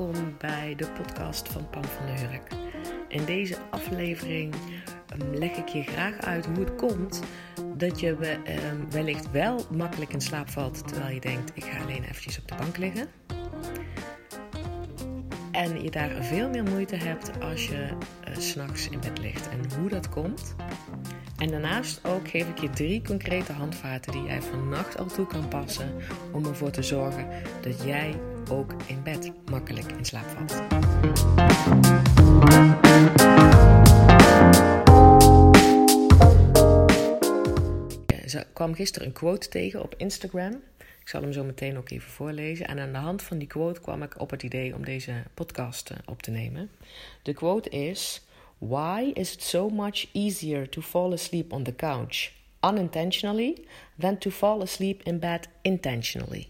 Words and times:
welkom 0.00 0.34
bij 0.38 0.74
de 0.76 0.86
podcast 0.86 1.48
van 1.48 1.70
Pam 1.70 1.84
van 1.84 2.06
der 2.06 2.18
Hurk. 2.18 2.52
In 3.08 3.24
deze 3.24 3.56
aflevering 3.70 4.54
ehm, 5.06 5.34
leg 5.34 5.56
ik 5.56 5.68
je 5.68 5.82
graag 5.82 6.20
uit 6.20 6.46
hoe 6.46 6.58
het 6.58 6.74
komt 6.74 7.22
dat 7.76 8.00
je 8.00 8.16
ehm, 8.16 8.90
wellicht 8.90 9.30
wel 9.30 9.66
makkelijk 9.70 10.12
in 10.12 10.20
slaap 10.20 10.48
valt 10.48 10.88
terwijl 10.88 11.14
je 11.14 11.20
denkt: 11.20 11.50
ik 11.54 11.64
ga 11.64 11.82
alleen 11.82 12.02
eventjes 12.02 12.38
op 12.38 12.48
de 12.48 12.54
bank 12.54 12.76
liggen. 12.76 13.08
En 15.50 15.82
je 15.82 15.90
daar 15.90 16.24
veel 16.24 16.48
meer 16.48 16.64
moeite 16.64 16.96
hebt 16.96 17.40
als 17.40 17.66
je 17.66 17.88
uh, 18.28 18.36
s'nachts 18.36 18.88
in 18.88 19.00
bed 19.00 19.18
ligt. 19.18 19.48
En 19.48 19.80
hoe 19.80 19.88
dat 19.88 20.08
komt. 20.08 20.54
En 21.40 21.50
daarnaast 21.50 22.04
ook 22.04 22.28
geef 22.28 22.48
ik 22.48 22.58
je 22.58 22.70
drie 22.70 23.02
concrete 23.02 23.52
handvaten 23.52 24.12
die 24.12 24.22
jij 24.22 24.42
vannacht 24.42 24.98
al 24.98 25.06
toe 25.06 25.26
kan 25.26 25.48
passen 25.48 25.94
om 26.32 26.44
ervoor 26.44 26.70
te 26.70 26.82
zorgen 26.82 27.28
dat 27.60 27.82
jij 27.82 28.14
ook 28.50 28.74
in 28.86 29.02
bed 29.02 29.32
makkelijk 29.50 29.92
in 29.92 30.04
slaap 30.04 30.26
valt. 30.26 30.62
Ik 38.60 38.66
kwam 38.66 38.74
gisteren 38.74 39.08
een 39.08 39.14
quote 39.14 39.48
tegen 39.48 39.82
op 39.82 39.94
Instagram. 39.96 40.52
Ik 40.78 41.08
zal 41.08 41.22
hem 41.22 41.32
zo 41.32 41.44
meteen 41.44 41.78
ook 41.78 41.90
even 41.90 42.10
voorlezen. 42.10 42.66
En 42.66 42.78
aan 42.78 42.92
de 42.92 42.98
hand 42.98 43.22
van 43.22 43.38
die 43.38 43.48
quote 43.48 43.80
kwam 43.80 44.02
ik 44.02 44.20
op 44.20 44.30
het 44.30 44.42
idee 44.42 44.74
om 44.74 44.84
deze 44.84 45.12
podcast 45.34 45.90
eh, 45.90 45.96
op 46.04 46.22
te 46.22 46.30
nemen. 46.30 46.70
De 47.22 47.32
quote 47.32 47.68
is: 47.68 48.22
Why 48.60 49.12
is 49.14 49.32
it 49.32 49.42
so 49.42 49.68
much 49.68 50.06
easier 50.12 50.68
to 50.68 50.82
fall 50.82 51.12
asleep 51.12 51.52
on 51.52 51.62
the 51.62 51.74
couch 51.74 52.32
unintentionally 52.62 53.66
than 53.98 54.18
to 54.18 54.30
fall 54.30 54.60
asleep 54.60 55.02
in 55.02 55.18
bed 55.18 55.48
intentionally? 55.62 56.48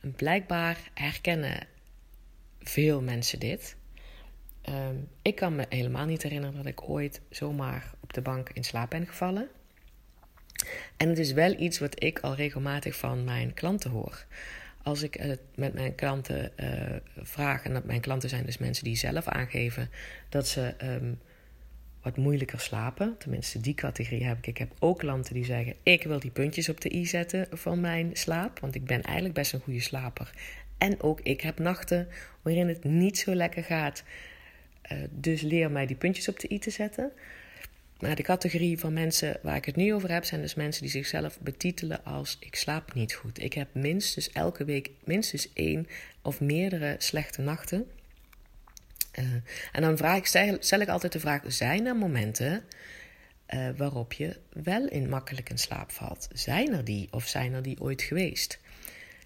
En 0.00 0.12
blijkbaar 0.12 0.90
herkennen 0.94 1.66
veel 2.60 3.02
mensen 3.02 3.38
dit. 3.38 3.76
Ehm, 4.62 4.96
ik 5.22 5.34
kan 5.34 5.56
me 5.56 5.66
helemaal 5.68 6.06
niet 6.06 6.22
herinneren 6.22 6.56
dat 6.56 6.66
ik 6.66 6.88
ooit 6.88 7.20
zomaar 7.30 7.94
op 8.00 8.12
de 8.12 8.20
bank 8.20 8.50
in 8.52 8.64
slaap 8.64 8.90
ben 8.90 9.06
gevallen. 9.06 9.48
En 10.96 11.08
het 11.08 11.18
is 11.18 11.32
wel 11.32 11.60
iets 11.60 11.78
wat 11.78 12.02
ik 12.02 12.18
al 12.18 12.34
regelmatig 12.34 12.96
van 12.96 13.24
mijn 13.24 13.54
klanten 13.54 13.90
hoor. 13.90 14.26
Als 14.88 15.02
ik 15.02 15.14
het 15.14 15.40
met 15.54 15.74
mijn 15.74 15.94
klanten 15.94 16.50
uh, 16.60 16.96
vraag, 17.16 17.64
en 17.64 17.72
dat 17.72 17.84
mijn 17.84 18.00
klanten 18.00 18.28
zijn 18.28 18.44
dus 18.44 18.58
mensen 18.58 18.84
die 18.84 18.96
zelf 18.96 19.26
aangeven 19.26 19.90
dat 20.28 20.48
ze 20.48 20.74
ehm, 20.78 21.12
wat 22.02 22.16
moeilijker 22.16 22.60
slapen. 22.60 23.14
Tenminste, 23.18 23.60
die 23.60 23.74
categorie 23.74 24.24
heb 24.24 24.38
ik. 24.38 24.46
Ik 24.46 24.58
heb 24.58 24.72
ook 24.78 24.98
klanten 24.98 25.34
die 25.34 25.44
zeggen: 25.44 25.74
Ik 25.82 26.02
wil 26.02 26.18
die 26.18 26.30
puntjes 26.30 26.68
op 26.68 26.80
de 26.80 26.94
i 26.94 27.06
zetten 27.06 27.46
van 27.50 27.80
mijn 27.80 28.10
slaap. 28.12 28.58
Want 28.60 28.74
ik 28.74 28.84
ben 28.84 29.02
eigenlijk 29.02 29.34
best 29.34 29.52
een 29.52 29.60
goede 29.60 29.80
slaper. 29.80 30.30
En 30.78 31.02
ook 31.02 31.20
ik 31.20 31.40
heb 31.40 31.58
nachten 31.58 32.08
waarin 32.42 32.68
het 32.68 32.84
niet 32.84 33.18
zo 33.18 33.34
lekker 33.34 33.64
gaat. 33.64 34.02
Uh, 34.92 34.98
dus 35.10 35.40
leer 35.40 35.70
mij 35.70 35.86
die 35.86 35.96
puntjes 35.96 36.28
op 36.28 36.40
de 36.40 36.52
i 36.52 36.58
te 36.58 36.70
zetten. 36.70 37.12
Maar 37.98 38.14
de 38.14 38.22
categorie 38.22 38.78
van 38.78 38.92
mensen 38.92 39.38
waar 39.42 39.56
ik 39.56 39.64
het 39.64 39.76
nu 39.76 39.94
over 39.94 40.12
heb, 40.12 40.24
zijn 40.24 40.40
dus 40.40 40.54
mensen 40.54 40.82
die 40.82 40.90
zichzelf 40.90 41.40
betitelen 41.40 42.04
als 42.04 42.36
ik 42.40 42.54
slaap 42.54 42.94
niet 42.94 43.14
goed. 43.14 43.42
Ik 43.42 43.52
heb 43.52 43.68
minstens 43.72 44.30
elke 44.30 44.64
week 44.64 44.90
minstens 45.04 45.52
één 45.52 45.86
of 46.22 46.40
meerdere 46.40 46.94
slechte 46.98 47.42
nachten. 47.42 47.86
Uh, 49.18 49.24
en 49.72 49.82
dan 49.82 49.96
vraag 49.96 50.16
ik, 50.16 50.56
stel 50.60 50.80
ik 50.80 50.88
altijd 50.88 51.12
de 51.12 51.20
vraag: 51.20 51.42
zijn 51.46 51.86
er 51.86 51.96
momenten 51.96 52.64
uh, 53.54 53.68
waarop 53.76 54.12
je 54.12 54.36
wel 54.52 54.88
in 54.88 55.08
makkelijk 55.08 55.50
in 55.50 55.58
slaap 55.58 55.90
valt? 55.90 56.28
Zijn 56.32 56.72
er 56.72 56.84
die 56.84 57.08
of 57.10 57.26
zijn 57.26 57.52
er 57.52 57.62
die 57.62 57.80
ooit 57.80 58.02
geweest? 58.02 58.58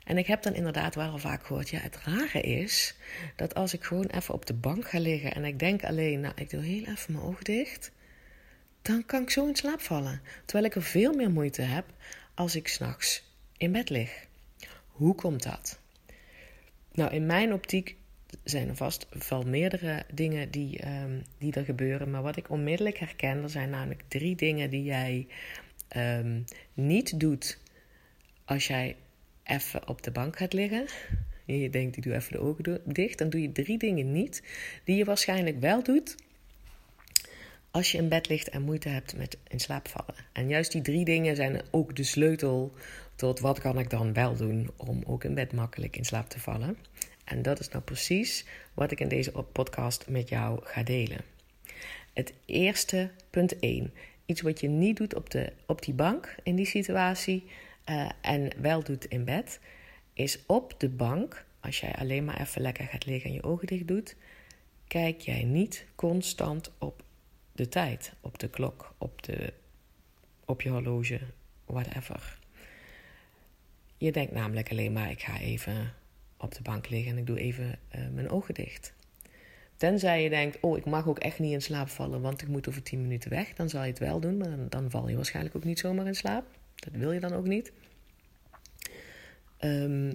En 0.05 0.19
ik 0.19 0.27
heb 0.27 0.43
dan 0.43 0.55
inderdaad 0.55 0.95
wel 0.95 1.19
vaak 1.19 1.47
gehoord: 1.47 1.71
ja, 1.71 1.79
het 1.79 1.99
rare 2.05 2.41
is 2.41 2.95
dat 3.37 3.55
als 3.55 3.75
ik 3.75 3.85
gewoon 3.85 4.07
even 4.07 4.35
op 4.35 4.47
de 4.47 4.55
bank 4.55 4.89
ga 4.89 4.99
liggen 4.99 5.35
en 5.35 5.45
ik 5.45 5.59
denk 5.59 5.85
alleen, 5.85 6.21
nou, 6.21 6.35
ik 6.37 6.51
doe 6.51 6.63
heel 6.63 6.85
even 6.85 7.13
mijn 7.13 7.25
oog 7.25 7.43
dicht 7.43 7.93
dan 8.83 9.07
kan 9.07 9.23
ik 9.23 9.31
zo 9.31 9.47
in 9.47 9.57
slaap 9.57 9.81
vallen. 9.81 10.21
Terwijl 10.45 10.65
ik 10.67 10.75
er 10.75 10.83
veel 10.83 11.13
meer 11.13 11.31
moeite 11.31 11.63
heb 11.63 11.85
als 12.35 12.57
ik 12.57 12.69
s'nachts 12.69 13.25
in 13.57 13.73
bed 13.73 13.91
lig. 13.91 14.27
Hoe 14.87 15.15
komt 15.15 15.43
dat? 15.43 15.81
Nou, 16.93 17.13
in 17.13 17.27
mijn 17.27 17.53
optiek 17.53 17.97
zijn 18.45 18.69
er 18.69 18.77
vast 18.77 19.07
wel 19.29 19.43
meerdere 19.43 20.05
dingen 20.13 20.51
die, 20.51 20.87
um, 20.87 21.23
die 21.39 21.53
er 21.53 21.65
gebeuren. 21.65 22.11
Maar 22.11 22.23
wat 22.23 22.37
ik 22.37 22.51
onmiddellijk 22.51 22.99
herken, 22.99 23.43
er 23.43 23.51
zijn 23.51 23.71
namelijk 23.71 24.03
drie 24.09 24.37
dingen 24.37 24.71
die 24.71 24.85
jij 24.85 25.27
um, 25.97 26.45
niet 26.75 27.21
doet 27.21 27.59
als 28.45 28.67
jij 28.67 28.97
even 29.45 29.89
op 29.89 30.03
de 30.03 30.11
bank 30.11 30.37
gaat 30.37 30.53
liggen. 30.53 30.87
En 31.47 31.59
je 31.59 31.71
denkt, 31.71 31.97
ik 31.97 32.03
doe 32.03 32.15
even 32.15 32.33
de 32.33 32.39
ogen 32.39 32.81
dicht. 32.85 33.19
Dan 33.19 33.31
doe 33.31 33.43
je 33.43 33.53
drie 33.53 33.79
dingen 33.79 34.13
niet 34.13 34.43
die 34.85 34.97
je 34.97 35.05
waarschijnlijk 35.05 35.61
wel 35.61 35.83
doet 35.83 36.17
als 37.73 37.93
je 37.93 37.99
in 37.99 38.09
bed 38.09 38.29
ligt 38.29 38.49
en 38.49 38.63
moeite 38.63 38.89
hebt 38.89 39.17
met 39.17 39.39
in 39.49 39.61
slaap 39.61 39.89
vallen. 39.89 40.25
En 40.33 40.49
juist 40.49 40.73
die 40.73 40.83
drie 40.83 41.05
dingen 41.05 41.37
zijn 41.37 41.63
ook 41.71 41.97
de 41.97 42.03
sleutel 42.03 42.73
tot 43.15 43.41
wat 43.41 43.61
kan 43.61 43.79
ik 43.79 43.91
dan 43.91 44.13
wel 44.13 44.37
doen 44.37 44.71
om 44.77 45.03
ook 45.07 45.25
in 45.25 45.35
bed 45.35 45.53
makkelijk 45.53 45.97
in 45.97 46.05
slaap 46.05 46.29
te 46.29 46.41
vallen. 46.41 46.77
En 47.25 47.43
dat 47.43 47.61
is 47.61 47.69
nou 47.69 47.85
precies 47.85 48.45
wat 48.75 48.91
ik 48.91 49.01
in 49.01 49.09
deze 49.09 49.31
podcast 49.31 50.09
met 50.09 50.29
jou 50.29 50.61
ga 50.63 50.83
delen. 50.83 51.21
Het 52.13 52.33
eerste, 52.45 53.11
punt 53.31 53.59
1. 53.59 53.93
Iets 54.27 54.41
wat 54.41 54.61
je 54.61 54.69
niet 54.69 54.97
doet 54.97 55.15
op, 55.15 55.31
de, 55.31 55.53
op 55.67 55.83
die 55.83 55.95
bank 55.95 56.35
in 56.43 56.57
die 56.57 56.67
situatie 56.67 57.45
uh, 57.91 58.11
en 58.21 58.51
wel 58.61 58.83
doet 58.83 59.05
in 59.05 59.25
bed, 59.25 59.61
is 60.13 60.39
op 60.47 60.75
de 60.79 60.89
bank, 60.89 61.45
als 61.61 61.81
jij 61.81 61.95
alleen 61.95 62.25
maar 62.25 62.41
even 62.41 62.63
lekker 62.63 62.85
gaat 62.85 63.07
liggen 63.07 63.31
en 63.31 63.37
je 63.37 63.43
ogen 63.43 63.67
dicht 63.67 63.89
doet, 63.89 64.17
kijk 64.87 65.21
jij 65.21 65.45
niet 65.45 65.87
constant 65.95 66.73
op 66.79 67.03
de 67.53 67.69
tijd, 67.69 68.13
op 68.21 68.39
de 68.39 68.49
klok, 68.49 68.95
op, 68.99 69.23
de, 69.23 69.53
op 70.45 70.63
je 70.63 70.69
horloge, 70.69 71.21
whatever. 71.65 72.39
Je 73.97 74.13
denkt 74.13 74.33
namelijk 74.33 74.71
alleen 74.71 74.93
maar: 74.93 75.11
ik 75.11 75.23
ga 75.23 75.39
even 75.39 75.95
op 76.37 76.55
de 76.55 76.63
bank 76.63 76.89
liggen 76.89 77.13
en 77.13 77.19
ik 77.19 77.27
doe 77.27 77.39
even 77.39 77.79
uh, 77.97 78.09
mijn 78.09 78.31
ogen 78.31 78.55
dicht. 78.55 78.95
Tenzij 79.77 80.23
je 80.23 80.29
denkt: 80.29 80.59
oh, 80.61 80.77
ik 80.77 80.85
mag 80.85 81.09
ook 81.09 81.19
echt 81.19 81.39
niet 81.39 81.53
in 81.53 81.63
slaap 81.63 81.89
vallen, 81.89 82.21
want 82.21 82.43
ik 82.43 82.49
moet 82.49 82.69
over 82.69 82.83
10 82.83 83.03
minuten 83.03 83.31
weg. 83.31 83.55
Dan 83.55 83.69
zal 83.69 83.83
je 83.83 83.89
het 83.89 83.99
wel 83.99 84.21
doen, 84.21 84.37
maar 84.37 84.69
dan, 84.69 84.91
val 84.91 85.09
je 85.09 85.17
waarschijnlijk 85.17 85.57
ook 85.57 85.65
niet 85.65 85.79
zomaar 85.79 86.07
in 86.07 86.15
slaap. 86.15 86.45
Dat 86.75 86.93
wil 86.93 87.13
je 87.13 87.21
dan 87.21 87.33
ook 87.33 87.47
niet. 87.47 87.73
Um, 89.61 90.15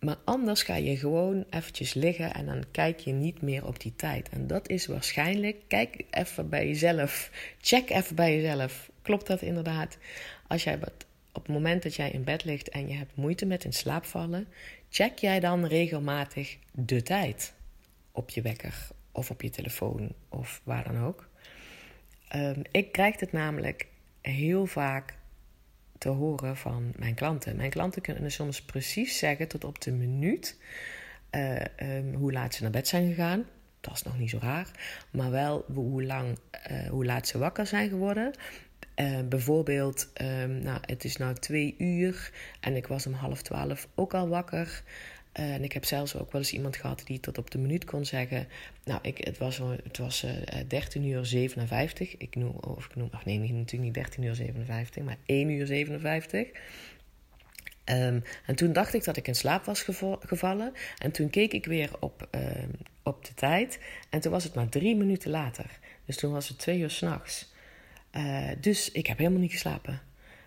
maar 0.00 0.16
anders 0.24 0.62
ga 0.62 0.74
je 0.74 0.96
gewoon 0.96 1.44
eventjes 1.50 1.94
liggen 1.94 2.34
en 2.34 2.46
dan 2.46 2.64
kijk 2.70 3.00
je 3.00 3.12
niet 3.12 3.42
meer 3.42 3.66
op 3.66 3.80
die 3.80 3.96
tijd. 3.96 4.28
En 4.28 4.46
dat 4.46 4.68
is 4.68 4.86
waarschijnlijk, 4.86 5.56
kijk 5.68 6.04
even 6.10 6.48
bij 6.48 6.66
jezelf, 6.66 7.30
check 7.60 7.90
even 7.90 8.16
bij 8.16 8.36
jezelf. 8.40 8.90
Klopt 9.02 9.26
dat 9.26 9.42
inderdaad? 9.42 9.98
Als 10.46 10.64
jij 10.64 10.78
op 11.32 11.42
het 11.42 11.48
moment 11.48 11.82
dat 11.82 11.94
jij 11.94 12.10
in 12.10 12.24
bed 12.24 12.44
ligt 12.44 12.68
en 12.68 12.88
je 12.88 12.94
hebt 12.94 13.16
moeite 13.16 13.46
met 13.46 13.64
in 13.64 13.72
slaap 13.72 14.04
vallen, 14.04 14.48
check 14.90 15.18
jij 15.18 15.40
dan 15.40 15.66
regelmatig 15.66 16.56
de 16.72 17.02
tijd 17.02 17.54
op 18.12 18.30
je 18.30 18.42
wekker 18.42 18.88
of 19.12 19.30
op 19.30 19.42
je 19.42 19.50
telefoon 19.50 20.12
of 20.28 20.60
waar 20.64 20.84
dan 20.84 21.04
ook. 21.04 21.28
Um, 22.34 22.62
ik 22.70 22.92
krijg 22.92 23.20
het 23.20 23.32
namelijk 23.32 23.86
heel 24.20 24.66
vaak 24.66 25.14
te 26.00 26.08
horen 26.08 26.56
van 26.56 26.92
mijn 26.96 27.14
klanten. 27.14 27.56
Mijn 27.56 27.70
klanten 27.70 28.02
kunnen 28.02 28.32
soms 28.32 28.62
precies 28.62 29.18
zeggen 29.18 29.48
tot 29.48 29.64
op 29.64 29.80
de 29.80 29.92
minuut 29.92 30.56
uh, 31.30 31.60
um, 31.96 32.14
hoe 32.14 32.32
laat 32.32 32.54
ze 32.54 32.62
naar 32.62 32.70
bed 32.70 32.88
zijn 32.88 33.08
gegaan. 33.08 33.44
Dat 33.80 33.94
is 33.94 34.02
nog 34.02 34.18
niet 34.18 34.30
zo 34.30 34.38
raar. 34.40 34.70
Maar 35.10 35.30
wel 35.30 35.64
hoe, 35.74 36.04
lang, 36.04 36.38
uh, 36.70 36.88
hoe 36.88 37.04
laat 37.04 37.28
ze 37.28 37.38
wakker 37.38 37.66
zijn 37.66 37.88
geworden. 37.88 38.32
Uh, 38.96 39.18
bijvoorbeeld, 39.28 40.08
um, 40.22 40.62
nou, 40.62 40.78
het 40.80 41.04
is 41.04 41.16
nu 41.16 41.34
twee 41.34 41.74
uur 41.78 42.32
en 42.60 42.76
ik 42.76 42.86
was 42.86 43.06
om 43.06 43.12
half 43.12 43.42
twaalf 43.42 43.88
ook 43.94 44.14
al 44.14 44.28
wakker. 44.28 44.82
En 45.32 45.64
ik 45.64 45.72
heb 45.72 45.84
zelfs 45.84 46.16
ook 46.16 46.32
wel 46.32 46.40
eens 46.40 46.52
iemand 46.52 46.76
gehad 46.76 47.02
die 47.04 47.20
tot 47.20 47.38
op 47.38 47.50
de 47.50 47.58
minuut 47.58 47.84
kon 47.84 48.04
zeggen. 48.04 48.48
Nou, 48.84 49.00
ik, 49.02 49.18
het 49.18 49.38
was, 49.38 49.58
het 49.82 49.98
was 49.98 50.24
uh, 50.24 50.30
13 50.68 51.04
uur 51.04 51.24
57. 51.26 52.16
Ik 52.16 52.36
noem, 52.36 52.50
of 52.50 52.86
ik 52.86 52.96
noem, 52.96 53.10
nee, 53.24 53.38
natuurlijk 53.38 53.82
niet 53.82 53.94
13 53.94 54.22
uur 54.22 54.34
57, 54.34 55.02
maar 55.04 55.16
1 55.26 55.50
uur 55.50 55.66
57. 55.66 56.48
Um, 57.84 58.22
en 58.46 58.54
toen 58.54 58.72
dacht 58.72 58.94
ik 58.94 59.04
dat 59.04 59.16
ik 59.16 59.28
in 59.28 59.34
slaap 59.34 59.64
was 59.64 59.86
gevallen. 60.20 60.72
En 60.98 61.10
toen 61.10 61.30
keek 61.30 61.52
ik 61.52 61.66
weer 61.66 61.90
op, 62.00 62.28
uh, 62.34 62.40
op 63.02 63.24
de 63.24 63.34
tijd. 63.34 63.78
En 64.10 64.20
toen 64.20 64.32
was 64.32 64.44
het 64.44 64.54
maar 64.54 64.68
drie 64.68 64.96
minuten 64.96 65.30
later. 65.30 65.78
Dus 66.04 66.16
toen 66.16 66.32
was 66.32 66.48
het 66.48 66.58
twee 66.58 66.78
uur 66.78 66.90
s'nachts. 66.90 67.52
Uh, 68.12 68.48
dus 68.60 68.90
ik 68.90 69.06
heb 69.06 69.18
helemaal 69.18 69.40
niet 69.40 69.52
geslapen. 69.52 70.00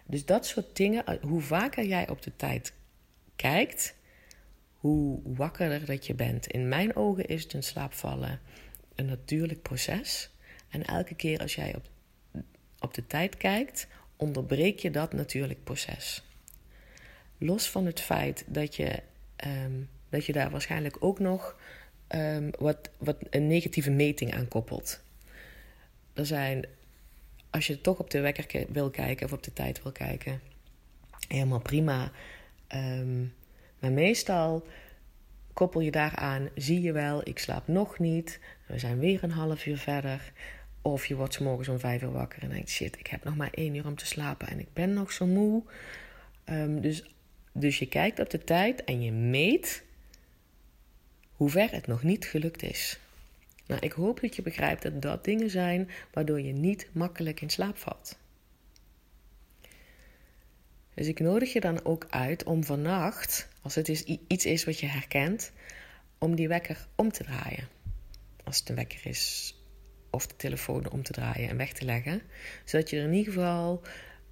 Dus 0.06 0.26
dat 0.26 0.46
soort 0.46 0.76
dingen, 0.76 1.20
hoe 1.22 1.42
vaker 1.42 1.86
jij 1.86 2.10
op 2.10 2.22
de 2.22 2.36
tijd 2.36 2.74
kijkt, 3.36 3.96
hoe 4.84 5.20
wakkerder 5.24 5.86
dat 5.86 6.06
je 6.06 6.14
bent. 6.14 6.48
In 6.48 6.68
mijn 6.68 6.96
ogen 6.96 7.26
is 7.26 7.44
het 7.44 7.54
een 7.54 7.64
slaapvallen 7.64 8.40
een 8.96 9.06
natuurlijk 9.06 9.62
proces. 9.62 10.30
En 10.70 10.86
elke 10.86 11.16
keer 11.16 11.40
als 11.40 11.56
jij 11.56 11.76
op, 11.76 11.86
op 12.80 12.94
de 12.94 13.08
tijd 13.08 13.38
kijkt, 13.38 13.88
onderbreek 14.16 14.80
je 14.80 14.92
dat 14.92 15.14
natuurlijk 15.14 15.64
proces. 15.64 16.24
Los 17.38 17.70
van 17.70 17.86
het 17.86 18.00
feit 18.00 18.44
dat 18.48 18.76
je 18.76 19.00
um, 19.46 19.90
dat 20.10 20.26
je 20.26 20.34
daar 20.34 20.50
waarschijnlijk 20.50 20.96
ook 21.00 21.20
nog 21.20 21.60
um, 22.10 22.50
wat, 22.60 22.90
wat 22.98 23.18
een 23.30 23.48
negatieve 23.48 23.92
meting 23.92 24.34
aan 24.34 24.48
koppelt. 24.48 25.00
Er 26.14 26.26
zijn, 26.26 26.66
als 27.50 27.68
je 27.68 27.82
toch 27.82 28.00
op 28.00 28.10
de 28.10 28.20
wekker 28.20 28.66
wil 28.70 28.90
kijken 28.90 29.26
of 29.26 29.34
op 29.34 29.44
de 29.44 29.54
tijd 29.54 29.84
wil 29.84 29.92
kijken, 29.92 30.42
helemaal 31.28 31.60
prima. 31.60 32.12
Um, 32.76 33.34
maar 33.84 33.92
meestal 33.92 34.68
koppel 35.54 35.82
je 35.82 35.92
daaraan, 35.92 36.50
zie 36.56 36.82
je 36.82 36.92
wel, 36.92 37.22
ik 37.24 37.40
slaap 37.40 37.68
nog 37.68 38.00
niet. 38.00 38.40
We 38.66 38.80
zijn 38.80 39.00
weer 39.00 39.24
een 39.24 39.32
half 39.32 39.66
uur 39.66 39.78
verder. 39.78 40.32
Of 40.82 41.06
je 41.06 41.16
wordt 41.16 41.34
s 41.34 41.40
morgens 41.40 41.68
om 41.68 41.80
vijf 41.80 42.02
uur 42.02 42.12
wakker 42.12 42.44
en 42.44 42.50
denkt: 42.50 42.70
shit, 42.70 43.00
ik 43.00 43.08
heb 43.08 43.24
nog 43.24 43.36
maar 43.36 43.50
één 43.52 43.76
uur 43.76 43.86
om 43.86 43.96
te 43.96 44.06
slapen 44.06 44.48
en 44.48 44.60
ik 44.60 44.74
ben 44.74 44.94
nog 44.94 45.12
zo 45.12 45.26
moe. 45.26 45.64
Um, 46.46 46.82
dus, 46.82 47.14
dus 47.52 47.80
je 47.80 47.88
kijkt 47.88 48.20
op 48.20 48.30
de 48.30 48.44
tijd 48.44 48.84
en 48.84 49.02
je 49.02 49.12
meet 49.12 49.84
hoe 51.32 51.50
ver 51.50 51.72
het 51.72 51.88
nog 51.88 52.04
niet 52.04 52.26
gelukt 52.26 52.64
is. 52.64 53.00
Nou, 53.68 53.82
ik 53.82 53.92
hoop 53.92 54.20
dat 54.20 54.36
je 54.36 54.42
begrijpt 54.42 54.84
dat 54.84 55.02
dat 55.02 55.24
dingen 55.24 55.50
zijn 55.50 55.90
waardoor 56.14 56.42
je 56.42 56.54
niet 56.54 56.88
makkelijk 56.92 57.42
in 57.42 57.50
slaap 57.50 57.78
valt. 57.78 58.18
Dus 60.96 61.08
ik 61.08 61.20
nodig 61.20 61.54
je 61.54 61.60
dan 61.60 61.86
ook 61.86 62.08
uit 62.10 62.44
om 62.44 62.64
vannacht, 62.64 63.48
als 63.62 63.76
het 63.76 63.88
iets 64.28 64.46
is 64.46 64.66
wat 64.66 64.80
je 64.80 64.88
herkent, 64.88 65.52
om 66.18 66.36
die 66.36 66.48
wekker 66.48 66.88
om 66.96 67.12
te 67.12 67.24
draaien. 67.24 67.68
Als 68.44 68.60
het 68.60 68.70
een 68.70 68.76
wekker 68.76 69.00
is, 69.04 69.56
of 70.10 70.28
de 70.28 70.36
telefoon 70.36 70.90
om 70.92 71.04
te 71.04 71.12
draaien 71.12 71.50
en 71.50 71.58
weg 71.58 71.74
te 71.74 71.86
leggen. 71.86 72.22
Zodat 72.66 72.90
je 72.90 72.98
er 72.98 73.04
in 73.04 73.14
ieder 73.14 73.34
geval 73.34 73.82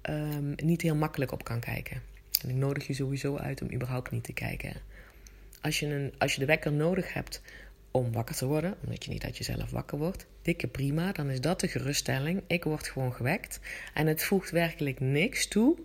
um, 0.02 0.54
niet 0.56 0.82
heel 0.82 0.96
makkelijk 0.96 1.32
op 1.32 1.44
kan 1.44 1.60
kijken. 1.60 2.02
En 2.42 2.48
ik 2.48 2.54
nodig 2.54 2.86
je 2.86 2.94
sowieso 2.94 3.36
uit 3.36 3.62
om 3.62 3.72
überhaupt 3.72 4.10
niet 4.10 4.24
te 4.24 4.32
kijken. 4.32 4.74
Als 5.60 5.78
je, 5.78 5.86
een, 5.86 6.12
als 6.18 6.34
je 6.34 6.40
de 6.40 6.46
wekker 6.46 6.72
nodig 6.72 7.12
hebt 7.12 7.42
om 7.90 8.12
wakker 8.12 8.34
te 8.34 8.46
worden, 8.46 8.76
omdat 8.84 9.04
je 9.04 9.10
niet 9.10 9.24
uit 9.24 9.36
jezelf 9.36 9.70
wakker 9.70 9.98
wordt, 9.98 10.26
dikke 10.42 10.66
prima, 10.66 11.12
dan 11.12 11.30
is 11.30 11.40
dat 11.40 11.60
de 11.60 11.68
geruststelling. 11.68 12.42
Ik 12.46 12.64
word 12.64 12.88
gewoon 12.88 13.14
gewekt. 13.14 13.60
En 13.94 14.06
het 14.06 14.22
voegt 14.24 14.50
werkelijk 14.50 15.00
niks 15.00 15.48
toe 15.48 15.78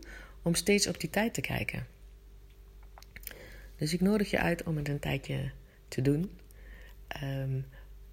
om 0.48 0.56
steeds 0.56 0.88
op 0.88 1.00
die 1.00 1.10
tijd 1.10 1.34
te 1.34 1.42
kijken. 1.42 1.88
Dus 3.76 3.94
ik 3.94 4.02
nodig 4.02 4.30
je 4.30 4.40
uit 4.40 4.64
om 4.64 4.78
het 4.78 4.90
een 4.90 5.00
tijdje 5.00 5.52
te 5.88 6.02
doen. 6.02 6.32
Um, 7.24 7.66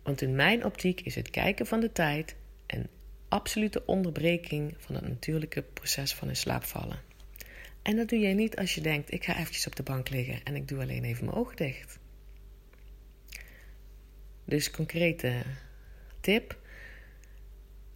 want 0.03 0.23
in 0.23 0.35
mijn 0.35 0.65
optiek 0.65 1.01
is 1.01 1.15
het 1.15 1.31
kijken 1.31 1.67
van 1.67 1.81
de 1.81 1.93
tijd 1.93 2.37
een 2.67 2.87
absolute 3.29 3.87
onderbreking 3.87 4.75
van 4.79 4.95
het 4.95 5.09
natuurlijke 5.09 5.63
proces 5.63 6.15
van 6.15 6.29
in 6.29 6.37
slaap 6.37 6.65
vallen. 6.65 6.99
En 7.83 7.97
dat 7.97 8.09
doe 8.09 8.19
je 8.19 8.35
niet 8.35 8.57
als 8.57 8.75
je 8.75 8.81
denkt: 8.81 9.13
ik 9.13 9.25
ga 9.25 9.39
eventjes 9.39 9.67
op 9.67 9.77
de 9.77 9.83
bank 9.83 10.09
liggen 10.09 10.43
en 10.45 10.55
ik 10.55 10.69
doe 10.69 10.81
alleen 10.81 11.05
even 11.05 11.25
mijn 11.25 11.37
ogen 11.37 11.57
dicht. 11.57 11.99
Dus 14.45 14.71
concrete 14.71 15.43
tip: 16.21 16.59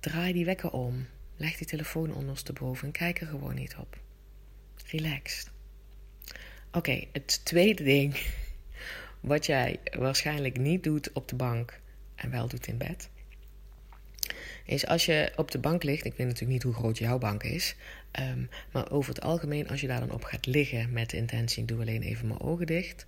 draai 0.01 0.33
die 0.33 0.45
wekker 0.45 0.71
om. 0.71 1.07
Leg 1.37 1.57
die 1.57 1.67
telefoon 1.67 2.15
ondersteboven 2.15 2.87
en 2.87 2.93
kijk 2.93 3.21
er 3.21 3.27
gewoon 3.27 3.55
niet 3.55 3.77
op. 3.77 3.99
Relaxed. 4.91 5.51
Oké, 6.73 7.05
het 7.13 7.45
tweede 7.45 7.83
ding 7.83 8.17
wat 9.21 9.47
jij 9.47 9.81
waarschijnlijk 9.99 10.59
niet 10.59 10.83
doet 10.83 11.13
op 11.13 11.29
de 11.29 11.37
bank 11.37 11.81
en 12.15 12.31
wel 12.31 12.49
doet 12.49 12.67
in 12.67 12.77
bed, 12.77 13.09
is 14.65 14.87
als 14.87 15.07
je 15.07 15.33
op 15.37 15.51
de 15.51 15.59
bank 15.59 15.83
ligt. 15.83 16.05
Ik 16.05 16.15
weet 16.17 16.27
natuurlijk 16.27 16.53
niet 16.53 16.63
hoe 16.63 16.75
groot 16.75 16.99
jouw 16.99 17.19
bank 17.19 17.43
is, 17.43 17.77
ehm, 18.11 18.43
maar 18.73 18.91
over 18.91 19.15
het 19.15 19.23
algemeen, 19.23 19.69
als 19.69 19.81
je 19.81 19.87
daar 19.87 20.01
dan 20.01 20.13
op 20.13 20.25
gaat 20.25 20.47
liggen 20.47 20.93
met 20.93 21.11
de 21.11 21.17
intentie: 21.17 21.65
doe 21.65 21.81
alleen 21.81 22.03
even 22.03 22.27
mijn 22.27 22.41
ogen 22.41 22.67
dicht, 22.67 23.07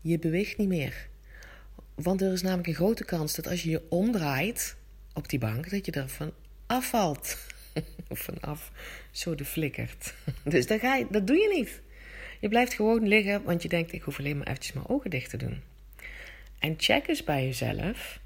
je 0.00 0.18
beweegt 0.18 0.58
niet 0.58 0.68
meer. 0.68 1.08
Want 1.94 2.22
er 2.22 2.32
is 2.32 2.42
namelijk 2.42 2.68
een 2.68 2.74
grote 2.74 3.04
kans 3.04 3.34
dat 3.34 3.46
als 3.48 3.62
je 3.62 3.70
je 3.70 3.82
omdraait 3.88 4.76
op 5.12 5.28
die 5.28 5.38
bank, 5.38 5.70
dat 5.70 5.86
je 5.86 5.92
ervan 5.92 6.32
afvalt. 6.66 7.36
Of 8.08 8.18
vanaf 8.30 8.70
zo 9.10 9.34
de 9.34 9.44
flikkert. 9.44 10.14
Dus 10.44 10.66
dat, 10.66 10.80
ga 10.80 10.96
je, 10.96 11.06
dat 11.10 11.26
doe 11.26 11.36
je 11.36 11.52
niet. 11.54 11.82
Je 12.40 12.48
blijft 12.48 12.74
gewoon 12.74 13.08
liggen, 13.08 13.42
want 13.42 13.62
je 13.62 13.68
denkt: 13.68 13.92
ik 13.92 14.02
hoef 14.02 14.18
alleen 14.18 14.36
maar 14.36 14.46
eventjes 14.46 14.72
mijn 14.72 14.88
ogen 14.88 15.10
dicht 15.10 15.30
te 15.30 15.36
doen. 15.36 15.62
En 16.58 16.74
check 16.76 17.08
eens 17.08 17.24
bij 17.24 17.44
jezelf 17.44 18.20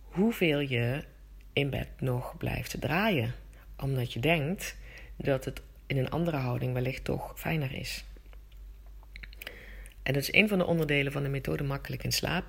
hoeveel 0.00 0.60
je 0.60 1.04
in 1.52 1.70
bed 1.70 1.88
nog 1.98 2.36
blijft 2.36 2.80
draaien. 2.80 3.34
Omdat 3.76 4.12
je 4.12 4.20
denkt 4.20 4.76
dat 5.16 5.44
het 5.44 5.60
in 5.86 5.98
een 5.98 6.10
andere 6.10 6.36
houding 6.36 6.72
wellicht 6.72 7.04
toch 7.04 7.32
fijner 7.36 7.74
is. 7.74 8.04
En 10.02 10.12
dat 10.12 10.22
is 10.22 10.32
een 10.32 10.48
van 10.48 10.58
de 10.58 10.66
onderdelen 10.66 11.12
van 11.12 11.22
de 11.22 11.28
methode 11.28 11.64
Makkelijk 11.64 12.04
in 12.04 12.12
Slaap. 12.12 12.44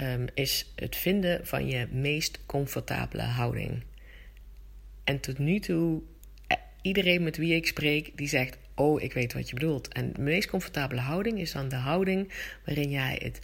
Um, 0.00 0.26
is 0.34 0.72
het 0.74 0.96
vinden 0.96 1.46
van 1.46 1.66
je 1.66 1.88
meest 1.90 2.40
comfortabele 2.46 3.22
houding. 3.22 3.82
En 5.04 5.20
tot 5.20 5.38
nu 5.38 5.58
toe, 5.58 6.02
eh, 6.46 6.56
iedereen 6.82 7.22
met 7.22 7.36
wie 7.36 7.54
ik 7.54 7.66
spreek, 7.66 8.16
die 8.16 8.28
zegt: 8.28 8.58
Oh, 8.74 9.02
ik 9.02 9.12
weet 9.12 9.32
wat 9.32 9.48
je 9.48 9.54
bedoelt. 9.54 9.88
En 9.88 10.12
de 10.12 10.20
meest 10.20 10.48
comfortabele 10.48 11.00
houding 11.00 11.38
is 11.38 11.52
dan 11.52 11.68
de 11.68 11.76
houding 11.76 12.32
waarin 12.64 12.90
jij 12.90 13.20
het 13.22 13.40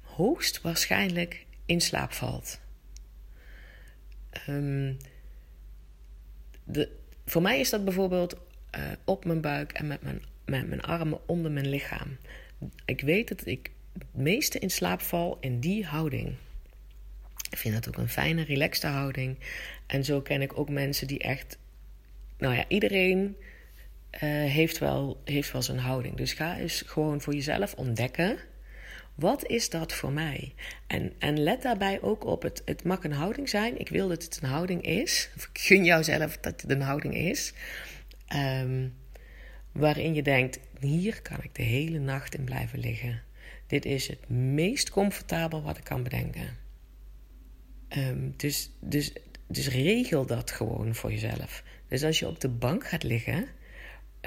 hoogst 0.00 0.60
waarschijnlijk 0.60 1.46
in 1.66 1.80
slaap 1.80 2.12
valt. 2.12 2.60
Um, 4.48 4.96
de, 6.64 6.88
voor 7.26 7.42
mij 7.42 7.60
is 7.60 7.70
dat 7.70 7.84
bijvoorbeeld 7.84 8.36
uh, 8.78 8.82
op 9.04 9.24
mijn 9.24 9.40
buik 9.40 9.72
en 9.72 9.86
met 9.86 10.02
mijn, 10.02 10.22
met 10.44 10.68
mijn 10.68 10.80
armen 10.80 11.28
onder 11.28 11.50
mijn 11.50 11.68
lichaam. 11.68 12.16
Ik 12.84 13.00
weet 13.00 13.28
dat 13.28 13.46
ik 13.46 13.70
het 13.92 14.14
meeste 14.14 14.58
in 14.58 14.70
slaap 14.70 15.00
val 15.00 15.36
in 15.40 15.60
die 15.60 15.86
houding. 15.86 16.34
Ik 17.52 17.58
vind 17.58 17.74
dat 17.74 17.88
ook 17.88 17.96
een 17.96 18.08
fijne, 18.08 18.44
relaxte 18.44 18.86
houding. 18.86 19.38
En 19.86 20.04
zo 20.04 20.20
ken 20.20 20.42
ik 20.42 20.58
ook 20.58 20.68
mensen 20.68 21.06
die 21.06 21.18
echt. 21.18 21.58
Nou 22.38 22.54
ja, 22.54 22.64
iedereen 22.68 23.36
uh, 24.14 24.20
heeft, 24.50 24.78
wel, 24.78 25.20
heeft 25.24 25.52
wel 25.52 25.62
zijn 25.62 25.78
houding. 25.78 26.16
Dus 26.16 26.32
ga 26.32 26.58
eens 26.58 26.82
gewoon 26.86 27.20
voor 27.20 27.34
jezelf 27.34 27.74
ontdekken 27.74 28.38
wat 29.14 29.46
is 29.46 29.70
dat 29.70 29.92
voor 29.92 30.12
mij? 30.12 30.54
En, 30.86 31.12
en 31.18 31.42
let 31.42 31.62
daarbij 31.62 32.02
ook 32.02 32.24
op, 32.24 32.42
het, 32.42 32.62
het 32.64 32.84
mag 32.84 33.04
een 33.04 33.12
houding 33.12 33.48
zijn. 33.48 33.78
Ik 33.78 33.88
wil 33.88 34.08
dat 34.08 34.22
het 34.22 34.38
een 34.42 34.48
houding 34.48 34.82
is. 34.82 35.28
Of 35.36 35.44
ik 35.52 35.58
gun 35.58 35.84
jou 35.84 36.04
zelf 36.04 36.38
dat 36.38 36.60
het 36.60 36.70
een 36.70 36.80
houding 36.80 37.14
is. 37.14 37.52
Um, 38.34 38.94
waarin 39.72 40.14
je 40.14 40.22
denkt, 40.22 40.58
hier 40.80 41.22
kan 41.22 41.42
ik 41.42 41.54
de 41.54 41.62
hele 41.62 41.98
nacht 41.98 42.34
in 42.34 42.44
blijven 42.44 42.78
liggen. 42.78 43.22
Dit 43.66 43.84
is 43.84 44.08
het 44.08 44.28
meest 44.28 44.90
comfortabel 44.90 45.62
wat 45.62 45.78
ik 45.78 45.84
kan 45.84 46.02
bedenken. 46.02 46.56
Um, 47.96 48.34
dus, 48.36 48.70
dus, 48.80 49.12
dus 49.46 49.68
regel 49.68 50.26
dat 50.26 50.50
gewoon 50.50 50.94
voor 50.94 51.10
jezelf. 51.10 51.62
Dus 51.88 52.04
als 52.04 52.18
je 52.18 52.28
op 52.28 52.40
de 52.40 52.48
bank 52.48 52.88
gaat 52.88 53.02
liggen, 53.02 53.46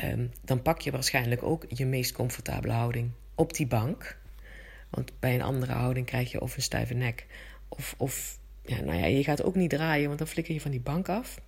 um, 0.04 0.32
dan 0.44 0.62
pak 0.62 0.82
je 0.82 0.92
waarschijnlijk 0.92 1.44
ook 1.44 1.66
je 1.70 1.86
meest 1.86 2.12
comfortabele 2.12 2.74
houding 2.74 3.12
op 3.36 3.54
die 3.54 3.68
bank. 3.68 4.18
Want 4.90 5.20
bij 5.20 5.36
een 5.36 5.42
andere 5.42 5.72
houding 5.72 6.06
krijg 6.06 6.32
je 6.32 6.42
of 6.42 6.56
een 6.56 6.62
stijve 6.62 6.94
nek. 6.94 7.26
Of, 7.70 7.96
of 7.98 8.40
ja, 8.62 8.82
nou 8.82 9.00
ja, 9.00 9.06
je 9.06 9.24
gaat 9.24 9.44
ook 9.44 9.56
niet 9.56 9.70
draaien, 9.70 10.08
want 10.08 10.20
dan 10.20 10.28
flikker 10.28 10.54
je 10.54 10.62
van 10.62 10.72
die 10.72 10.80
bank 10.80 11.10
af. 11.10 11.42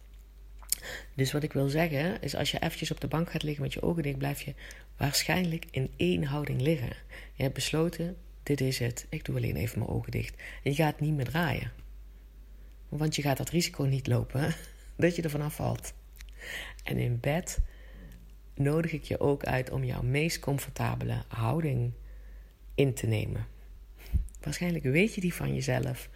Dus 1.13 1.31
wat 1.31 1.43
ik 1.43 1.53
wil 1.53 1.69
zeggen 1.69 2.21
is, 2.21 2.35
als 2.35 2.51
je 2.51 2.59
eventjes 2.59 2.91
op 2.91 3.01
de 3.01 3.07
bank 3.07 3.31
gaat 3.31 3.43
liggen 3.43 3.63
met 3.63 3.73
je 3.73 3.81
ogen 3.81 4.03
dicht, 4.03 4.17
blijf 4.17 4.41
je 4.41 4.53
waarschijnlijk 4.97 5.65
in 5.71 5.91
één 5.97 6.23
houding 6.23 6.61
liggen. 6.61 6.95
Je 7.33 7.43
hebt 7.43 7.55
besloten, 7.55 8.17
dit 8.43 8.61
is 8.61 8.79
het. 8.79 9.05
Ik 9.09 9.25
doe 9.25 9.35
alleen 9.35 9.55
even 9.55 9.79
mijn 9.79 9.91
ogen 9.91 10.11
dicht. 10.11 10.35
En 10.63 10.71
je 10.71 10.75
gaat 10.75 10.99
niet 10.99 11.13
meer 11.13 11.25
draaien. 11.25 11.71
Want 12.89 13.15
je 13.15 13.21
gaat 13.21 13.37
dat 13.37 13.49
risico 13.49 13.83
niet 13.83 14.07
lopen 14.07 14.55
dat 14.95 15.15
je 15.15 15.21
er 15.21 15.29
vanaf 15.29 15.55
valt. 15.55 15.93
En 16.83 16.97
in 16.97 17.19
bed 17.19 17.59
nodig 18.53 18.91
ik 18.91 19.03
je 19.03 19.19
ook 19.19 19.43
uit 19.43 19.69
om 19.69 19.83
jouw 19.83 20.01
meest 20.01 20.39
comfortabele 20.39 21.23
houding 21.27 21.91
in 22.75 22.93
te 22.93 23.07
nemen. 23.07 23.47
Waarschijnlijk 24.41 24.83
weet 24.83 25.15
je 25.15 25.21
die 25.21 25.33
van 25.33 25.53
jezelf. 25.53 26.09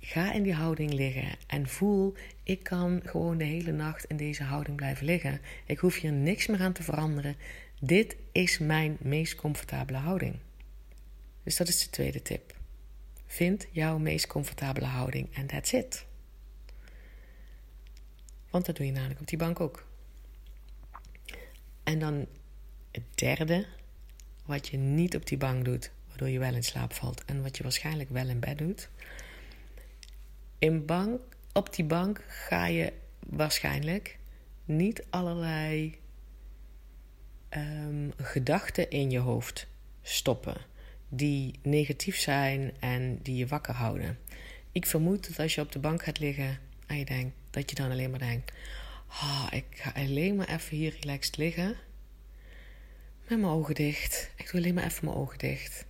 Ga 0.00 0.32
in 0.32 0.42
die 0.42 0.54
houding 0.54 0.92
liggen 0.92 1.28
en 1.46 1.68
voel, 1.68 2.14
ik 2.42 2.62
kan 2.62 3.00
gewoon 3.04 3.38
de 3.38 3.44
hele 3.44 3.72
nacht 3.72 4.04
in 4.04 4.16
deze 4.16 4.42
houding 4.42 4.76
blijven 4.76 5.06
liggen. 5.06 5.40
Ik 5.66 5.78
hoef 5.78 6.00
hier 6.00 6.12
niks 6.12 6.46
meer 6.46 6.60
aan 6.60 6.72
te 6.72 6.82
veranderen. 6.82 7.36
Dit 7.80 8.16
is 8.32 8.58
mijn 8.58 8.96
meest 9.00 9.34
comfortabele 9.34 9.98
houding. 9.98 10.36
Dus 11.42 11.56
dat 11.56 11.68
is 11.68 11.82
de 11.82 11.90
tweede 11.90 12.22
tip. 12.22 12.51
Vind 13.32 13.66
jouw 13.70 13.98
meest 13.98 14.26
comfortabele 14.26 14.86
houding 14.86 15.34
en 15.34 15.46
that's 15.46 15.72
it. 15.72 16.06
Want 18.50 18.66
dat 18.66 18.76
doe 18.76 18.86
je 18.86 18.92
namelijk 18.92 19.20
op 19.20 19.26
die 19.26 19.38
bank 19.38 19.60
ook. 19.60 19.86
En 21.82 21.98
dan 21.98 22.26
het 22.90 23.02
derde 23.14 23.66
wat 24.44 24.68
je 24.68 24.76
niet 24.76 25.16
op 25.16 25.26
die 25.26 25.38
bank 25.38 25.64
doet, 25.64 25.92
waardoor 26.08 26.28
je 26.28 26.38
wel 26.38 26.54
in 26.54 26.64
slaap 26.64 26.92
valt. 26.92 27.24
En 27.24 27.42
wat 27.42 27.56
je 27.56 27.62
waarschijnlijk 27.62 28.10
wel 28.10 28.28
in 28.28 28.40
bed 28.40 28.58
doet. 28.58 28.88
In 30.58 30.86
bank, 30.86 31.20
op 31.52 31.74
die 31.74 31.84
bank 31.84 32.24
ga 32.28 32.66
je 32.66 32.92
waarschijnlijk 33.26 34.18
niet 34.64 35.04
allerlei 35.10 35.98
um, 37.50 38.12
gedachten 38.16 38.90
in 38.90 39.10
je 39.10 39.18
hoofd 39.18 39.66
stoppen. 40.02 40.70
Die 41.14 41.58
negatief 41.62 42.18
zijn 42.18 42.72
en 42.80 43.18
die 43.22 43.36
je 43.36 43.46
wakker 43.46 43.74
houden. 43.74 44.18
Ik 44.72 44.86
vermoed 44.86 45.28
dat 45.28 45.38
als 45.38 45.54
je 45.54 45.60
op 45.60 45.72
de 45.72 45.78
bank 45.78 46.02
gaat 46.02 46.18
liggen 46.18 46.58
en 46.86 46.98
je 46.98 47.04
denkt 47.04 47.36
dat 47.50 47.70
je 47.70 47.76
dan 47.76 47.90
alleen 47.90 48.10
maar 48.10 48.18
denkt: 48.18 48.52
oh, 49.08 49.46
ik 49.50 49.64
ga 49.70 49.92
alleen 49.94 50.36
maar 50.36 50.48
even 50.48 50.76
hier 50.76 50.96
relaxed 51.00 51.36
liggen. 51.36 51.76
Met 53.28 53.38
mijn 53.38 53.52
ogen 53.52 53.74
dicht. 53.74 54.30
Ik 54.36 54.50
doe 54.50 54.60
alleen 54.60 54.74
maar 54.74 54.84
even 54.84 55.04
mijn 55.04 55.16
ogen 55.16 55.38
dicht. 55.38 55.86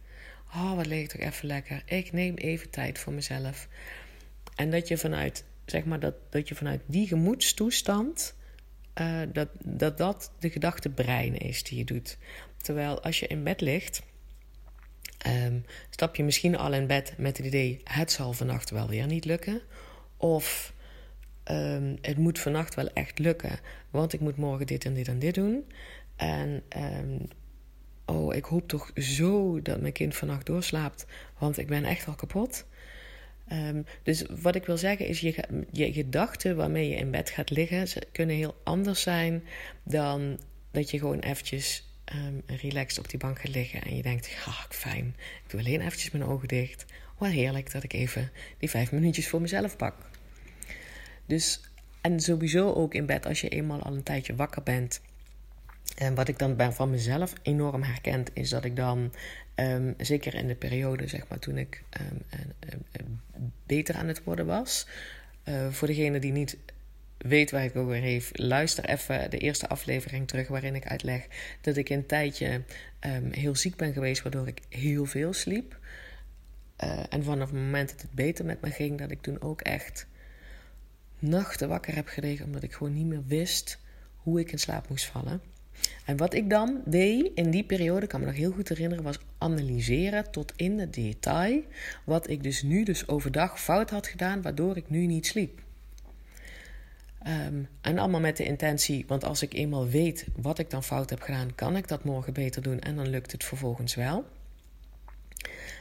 Oh, 0.55 0.75
wat 0.75 0.87
ligt 0.87 1.11
toch 1.11 1.21
even 1.21 1.47
lekker. 1.47 1.83
Ik 1.87 2.13
neem 2.13 2.35
even 2.35 2.71
tijd 2.71 2.99
voor 2.99 3.13
mezelf. 3.13 3.69
En 4.55 4.71
dat 4.71 4.89
je 4.89 4.99
vanuit, 4.99 5.45
zeg 5.67 5.85
maar, 5.85 6.01
dat, 6.01 6.15
dat 6.31 6.49
je 6.49 6.55
vanuit 6.55 6.81
die 6.87 7.07
gemoedstoestand. 7.07 8.35
Uh, 9.01 9.21
dat, 9.33 9.49
dat 9.65 9.99
dat 9.99 10.33
de 10.39 10.51
gedachte 10.51 10.89
brein 10.89 11.39
is 11.39 11.63
die 11.63 11.79
je 11.79 11.85
doet. 11.85 12.19
Terwijl 12.57 13.03
als 13.03 13.21
je 13.21 13.27
in 13.27 13.43
bed 13.45 13.61
ligt, 13.61 14.03
um, 15.27 15.65
stap 15.91 16.17
je 16.17 16.25
misschien 16.25 16.57
al 16.57 16.73
in 16.73 16.87
bed 16.87 17.15
met 17.17 17.37
het 17.37 17.47
idee: 17.47 17.81
het 17.85 18.13
zal 18.13 18.33
vannacht 18.33 18.71
wel 18.71 18.89
weer 18.89 19.07
niet 19.07 19.25
lukken. 19.25 19.61
Of 20.17 20.73
um, 21.51 21.99
het 22.01 22.19
moet 22.19 22.39
vannacht 22.39 22.75
wel 22.75 22.89
echt 22.93 23.19
lukken, 23.19 23.59
want 23.91 24.13
ik 24.13 24.21
moet 24.21 24.37
morgen 24.37 24.67
dit 24.67 24.85
en 24.85 24.95
dit 24.95 25.09
en 25.09 25.19
dit 25.19 25.35
doen. 25.35 25.65
En 26.17 26.63
um, 26.77 27.29
oh, 28.05 28.35
ik 28.35 28.45
hoop 28.45 28.69
toch 28.69 28.91
zo 28.95 29.63
dat 29.63 29.81
mijn 29.81 29.93
kind 29.93 30.17
vannacht 30.17 30.47
doorslaapt, 30.47 31.07
want 31.39 31.59
ik 31.59 31.67
ben 31.67 31.85
echt 31.85 32.07
al 32.07 32.15
kapot. 32.15 32.67
Dus 34.03 34.25
wat 34.41 34.55
ik 34.55 34.67
wil 34.67 34.77
zeggen 34.77 35.07
is, 35.07 35.21
je, 35.21 35.65
je 35.71 35.93
gedachten 35.93 36.57
waarmee 36.57 36.89
je 36.89 36.97
in 36.97 37.11
bed 37.11 37.31
gaat 37.31 37.51
liggen, 37.51 37.89
ze 37.89 38.07
kunnen 38.13 38.37
heel 38.37 38.61
anders 38.65 39.03
zijn 39.03 39.45
dan 39.83 40.39
dat 40.71 40.91
je 40.91 40.99
gewoon 40.99 41.19
eventjes 41.19 41.92
um, 42.15 42.43
relaxed 42.47 42.99
op 42.99 43.09
die 43.09 43.19
bank 43.19 43.41
gaat 43.41 43.55
liggen 43.55 43.83
en 43.83 43.97
je 43.97 44.03
denkt, 44.03 44.27
ja, 44.27 44.53
fijn, 44.69 45.15
ik 45.45 45.51
doe 45.51 45.61
alleen 45.61 45.81
eventjes 45.81 46.11
mijn 46.11 46.25
ogen 46.25 46.49
dicht. 46.49 46.85
Wat 47.19 47.31
heerlijk 47.31 47.73
dat 47.73 47.83
ik 47.83 47.93
even 47.93 48.31
die 48.59 48.71
vijf 48.71 48.93
minuutjes 48.93 49.29
voor 49.29 49.41
mezelf 49.41 49.77
pak. 49.77 49.95
Dus, 51.27 51.61
en 52.01 52.21
sowieso 52.21 52.73
ook 52.73 52.95
in 52.95 53.07
bed 53.07 53.27
als 53.27 53.41
je 53.41 53.49
eenmaal 53.49 53.83
al 53.83 53.95
een 53.95 54.03
tijdje 54.03 54.35
wakker 54.35 54.63
bent. 54.63 55.01
En 55.97 56.15
wat 56.15 56.29
ik 56.29 56.39
dan 56.39 56.73
van 56.73 56.91
mezelf 56.91 57.33
enorm 57.43 57.83
herkend, 57.83 58.31
is 58.33 58.49
dat 58.49 58.65
ik 58.65 58.77
dan, 58.77 59.13
um, 59.55 59.95
zeker 59.99 60.35
in 60.35 60.47
de 60.47 60.55
periode 60.55 61.09
zeg 61.09 61.29
maar, 61.29 61.39
toen 61.39 61.59
ik 61.59 61.83
um, 62.01 63.21
beter 63.67 63.95
aan 63.95 64.09
het 64.09 64.25
worden 64.25 64.47
was. 64.47 64.87
Uh, 65.45 65.69
voor 65.71 65.89
degene 65.89 66.19
die 66.19 66.33
niet 66.33 66.57
weet 67.23 67.51
waar 67.51 67.65
ik 67.65 67.77
over 67.77 67.95
heeft, 67.95 68.39
luister 68.39 68.85
even 68.85 69.31
de 69.31 69.39
eerste 69.39 69.69
aflevering 69.69 70.29
terug 70.29 70.49
waarin 70.49 70.75
ik 70.75 70.87
uitleg 70.87 71.27
dat 71.61 71.77
ik 71.77 71.89
een 71.89 72.07
tijdje 72.07 72.63
um, 73.01 73.33
heel 73.33 73.57
ziek 73.57 73.77
ben 73.77 73.93
geweest, 73.93 74.23
waardoor 74.23 74.49
ik 74.49 74.61
heel 74.69 75.05
veel 75.05 75.33
sliep. 75.33 75.79
Uh, 76.85 77.03
en 77.09 77.25
vanaf 77.25 77.51
het 77.51 77.59
moment 77.59 77.91
dat 77.91 78.01
het 78.03 78.13
beter 78.13 78.45
met 78.45 78.61
me 78.61 78.71
ging, 78.71 78.99
dat 78.99 79.11
ik 79.11 79.23
toen 79.23 79.41
ook 79.41 79.61
echt 79.61 80.07
nachten 81.19 81.69
wakker 81.69 81.95
heb 81.95 82.09
gelegen, 82.09 82.45
omdat 82.45 82.63
ik 82.63 82.73
gewoon 82.73 82.93
niet 82.93 83.07
meer 83.07 83.25
wist 83.27 83.79
hoe 84.17 84.41
ik 84.41 84.53
in 84.53 84.59
slaap 84.59 84.89
moest 84.89 85.05
vallen. 85.05 85.41
En 86.05 86.17
wat 86.17 86.35
ik 86.35 86.51
dan 86.51 86.83
deed 86.85 87.31
in 87.35 87.51
die 87.51 87.65
periode, 87.65 88.07
kan 88.07 88.21
me 88.21 88.27
nog 88.27 88.35
heel 88.35 88.53
goed 88.53 88.69
herinneren, 88.69 89.05
was 89.05 89.19
analyseren 89.39 90.31
tot 90.31 90.53
in 90.57 90.79
het 90.79 90.95
detail 90.95 91.63
wat 92.05 92.29
ik 92.29 92.43
dus 92.43 92.63
nu 92.63 92.85
dus 92.85 93.09
overdag 93.09 93.61
fout 93.61 93.91
had 93.91 94.07
gedaan, 94.07 94.43
waardoor 94.43 94.77
ik 94.77 94.91
nu 94.91 95.07
niet 95.07 95.27
sliep. 95.27 95.61
Um, 97.27 97.69
en 97.81 97.99
allemaal 97.99 98.21
met 98.21 98.37
de 98.37 98.45
intentie, 98.45 99.05
want 99.07 99.25
als 99.25 99.43
ik 99.43 99.55
eenmaal 99.55 99.89
weet 99.89 100.27
wat 100.37 100.59
ik 100.59 100.71
dan 100.71 100.85
fout 100.85 101.11
heb 101.11 101.23
gedaan, 101.23 101.55
kan 101.55 101.77
ik 101.77 101.89
dat 101.89 102.05
morgen 102.05 102.33
beter 102.33 102.63
doen 102.63 102.81
en 102.81 102.97
dan 102.97 103.09
lukt 103.09 103.33
het 103.33 103.45
vervolgens 103.45 103.95
wel. 103.95 104.25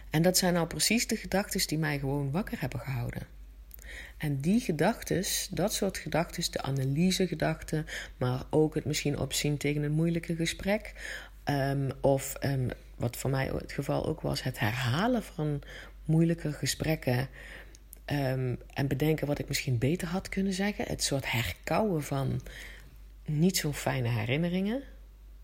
En 0.09 0.21
dat 0.21 0.37
zijn 0.37 0.53
nou 0.53 0.67
precies 0.67 1.07
de 1.07 1.15
gedachten 1.15 1.67
die 1.67 1.77
mij 1.77 1.99
gewoon 1.99 2.31
wakker 2.31 2.59
hebben 2.61 2.79
gehouden. 2.79 3.21
En 4.17 4.39
die 4.39 4.59
gedachten, 4.59 5.23
dat 5.51 5.73
soort 5.73 5.97
gedachten, 5.97 6.51
de 6.51 6.61
analysegedachten, 6.61 7.85
maar 8.17 8.43
ook 8.49 8.75
het 8.75 8.85
misschien 8.85 9.19
opzien 9.19 9.57
tegen 9.57 9.83
een 9.83 9.91
moeilijke 9.91 10.35
gesprek. 10.35 10.93
Um, 11.45 11.91
of 12.01 12.35
um, 12.43 12.69
wat 12.95 13.17
voor 13.17 13.29
mij 13.29 13.51
het 13.53 13.71
geval 13.71 14.05
ook 14.05 14.21
was, 14.21 14.43
het 14.43 14.59
herhalen 14.59 15.23
van 15.23 15.61
moeilijke 16.05 16.51
gesprekken. 16.53 17.27
Um, 18.11 18.57
en 18.73 18.87
bedenken 18.87 19.27
wat 19.27 19.39
ik 19.39 19.47
misschien 19.47 19.77
beter 19.77 20.07
had 20.07 20.29
kunnen 20.29 20.53
zeggen. 20.53 20.85
Het 20.87 21.03
soort 21.03 21.31
herkauwen 21.31 22.03
van 22.03 22.41
niet 23.25 23.57
zo 23.57 23.73
fijne 23.73 24.09
herinneringen. 24.09 24.83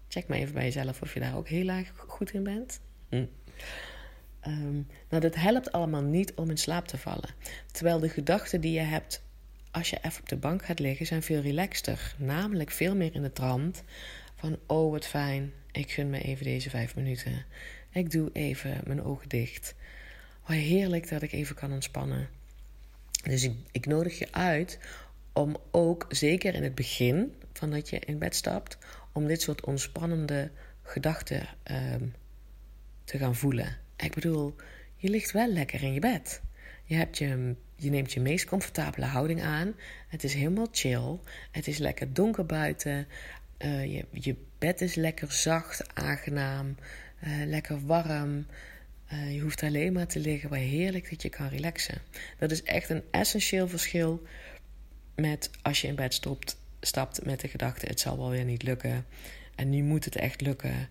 Check 0.07 0.27
maar 0.27 0.37
even 0.37 0.53
bij 0.53 0.63
jezelf 0.63 1.01
of 1.01 1.13
je 1.13 1.19
daar 1.19 1.37
ook 1.37 1.47
heel 1.47 1.67
erg 1.67 1.91
goed 1.95 2.33
in 2.33 2.43
bent. 2.43 2.79
Hm. 3.09 3.25
Um, 4.47 4.87
nou, 5.09 5.21
dat 5.21 5.35
helpt 5.35 5.71
allemaal 5.71 6.01
niet 6.01 6.33
om 6.33 6.49
in 6.49 6.57
slaap 6.57 6.87
te 6.87 6.97
vallen. 6.97 7.29
Terwijl 7.71 7.99
de 7.99 8.09
gedachten 8.09 8.61
die 8.61 8.71
je 8.71 8.79
hebt 8.79 9.21
als 9.71 9.89
je 9.89 9.97
even 10.01 10.21
op 10.21 10.29
de 10.29 10.37
bank 10.37 10.65
gaat 10.65 10.79
liggen, 10.79 11.05
zijn 11.05 11.23
veel 11.23 11.41
relaxter. 11.41 12.15
Namelijk 12.17 12.71
veel 12.71 12.95
meer 12.95 13.15
in 13.15 13.21
de 13.21 13.33
trant 13.33 13.83
van: 14.35 14.57
oh 14.65 14.91
wat 14.91 15.05
fijn, 15.05 15.53
ik 15.71 15.91
gun 15.91 16.09
me 16.09 16.21
even 16.21 16.45
deze 16.45 16.69
vijf 16.69 16.95
minuten. 16.95 17.45
Ik 17.91 18.11
doe 18.11 18.29
even 18.33 18.81
mijn 18.85 19.03
ogen 19.03 19.29
dicht. 19.29 19.75
Wat 20.45 20.57
heerlijk 20.57 21.09
dat 21.09 21.21
ik 21.21 21.31
even 21.31 21.55
kan 21.55 21.71
ontspannen. 21.71 22.29
Dus 23.23 23.43
ik, 23.43 23.53
ik 23.71 23.85
nodig 23.85 24.19
je 24.19 24.31
uit 24.31 24.79
om 25.33 25.57
ook, 25.71 26.05
zeker 26.09 26.53
in 26.53 26.63
het 26.63 26.75
begin 26.75 27.33
van 27.53 27.71
dat 27.71 27.89
je 27.89 27.99
in 27.99 28.17
bed 28.17 28.35
stapt, 28.35 28.77
om 29.13 29.27
dit 29.27 29.41
soort 29.41 29.65
ontspannende 29.65 30.51
gedachten 30.83 31.47
um, 31.71 32.13
te 33.03 33.17
gaan 33.17 33.35
voelen. 33.35 33.77
Ik 33.95 34.13
bedoel, 34.13 34.55
je 34.95 35.09
ligt 35.09 35.31
wel 35.31 35.47
lekker 35.47 35.83
in 35.83 35.93
je 35.93 35.99
bed. 35.99 36.41
Je, 36.83 36.95
hebt 36.95 37.17
je, 37.17 37.55
je 37.75 37.89
neemt 37.89 38.13
je 38.13 38.19
meest 38.19 38.45
comfortabele 38.45 39.05
houding 39.05 39.43
aan. 39.43 39.73
Het 40.07 40.23
is 40.23 40.33
helemaal 40.33 40.67
chill. 40.71 41.19
Het 41.51 41.67
is 41.67 41.77
lekker 41.77 42.13
donker 42.13 42.45
buiten. 42.45 43.07
Uh, 43.59 43.85
je, 43.85 44.05
je 44.11 44.35
bed 44.57 44.81
is 44.81 44.95
lekker 44.95 45.31
zacht, 45.31 45.95
aangenaam, 45.95 46.75
uh, 47.23 47.45
lekker 47.45 47.85
warm. 47.85 48.45
Uh, 49.13 49.33
je 49.33 49.39
hoeft 49.39 49.63
alleen 49.63 49.93
maar 49.93 50.07
te 50.07 50.19
liggen 50.19 50.49
waar 50.49 50.59
heerlijk 50.59 51.09
dat 51.09 51.21
je 51.21 51.29
kan 51.29 51.47
relaxen. 51.47 52.01
Dat 52.39 52.51
is 52.51 52.63
echt 52.63 52.89
een 52.89 53.03
essentieel 53.11 53.67
verschil 53.67 54.23
met 55.15 55.49
als 55.61 55.81
je 55.81 55.87
in 55.87 55.95
bed 55.95 56.13
stopt, 56.13 56.57
stapt 56.79 57.25
met 57.25 57.39
de 57.39 57.47
gedachte: 57.47 57.85
het 57.85 57.99
zal 57.99 58.17
wel 58.17 58.29
weer 58.29 58.43
niet 58.43 58.63
lukken. 58.63 59.05
En 59.55 59.69
nu 59.69 59.83
moet 59.83 60.05
het 60.05 60.15
echt 60.15 60.41
lukken. 60.41 60.89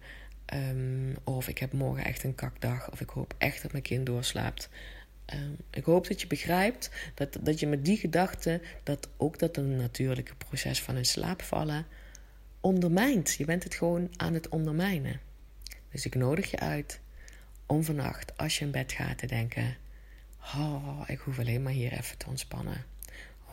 Um, 0.55 1.17
of 1.25 1.49
ik 1.49 1.59
heb 1.59 1.73
morgen 1.73 2.05
echt 2.05 2.25
een 2.25 2.35
kakdag. 2.35 2.91
Of 2.91 3.01
ik 3.01 3.09
hoop 3.09 3.35
echt 3.39 3.63
dat 3.63 3.73
mijn 3.73 3.83
kind 3.83 4.07
doorslaapt. 4.07 4.69
Um, 5.35 5.57
ik 5.71 5.85
hoop 5.85 6.09
dat 6.09 6.21
je 6.21 6.27
begrijpt 6.27 6.91
dat, 7.15 7.39
dat 7.41 7.61
je 7.61 7.67
met 7.67 7.85
die 7.85 7.97
gedachte... 7.97 8.61
dat 8.83 9.09
ook 9.17 9.39
dat 9.39 9.57
een 9.57 9.77
natuurlijke 9.77 10.35
proces 10.35 10.83
van 10.83 10.97
in 10.97 11.05
slaap 11.05 11.43
vallen 11.43 11.87
ondermijnt. 12.61 13.35
Je 13.35 13.45
bent 13.45 13.65
het 13.65 13.75
gewoon 13.75 14.09
aan 14.17 14.35
het 14.35 14.49
ondermijnen. 14.49 15.21
Dus 15.91 16.07
ik 16.07 16.15
nodig 16.15 16.51
je 16.51 16.59
uit 16.59 17.01
om 17.67 17.85
vannacht, 17.85 18.37
als 18.37 18.59
je 18.59 18.65
in 18.65 18.71
bed 18.71 18.93
gaat, 18.93 19.19
te 19.19 19.27
denken... 19.27 19.77
Oh, 20.55 21.01
ik 21.07 21.19
hoef 21.19 21.39
alleen 21.39 21.63
maar 21.63 21.73
hier 21.73 21.93
even 21.93 22.19
te 22.19 22.27
ontspannen. 22.29 22.85